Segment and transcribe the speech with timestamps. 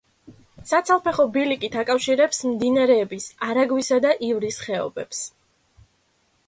[0.69, 5.23] საცალფეხო ბილიკით აკავშირებს მდინარების არაგვისა და ივრის ხეობებს.